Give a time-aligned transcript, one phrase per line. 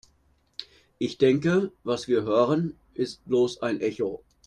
[0.97, 4.23] Ich denke, was wir hören, ist bloß ein Echo.